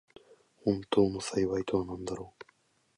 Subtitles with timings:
[0.65, 2.45] 本当の幸いとはなんだろう。